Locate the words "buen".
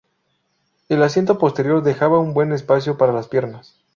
2.33-2.53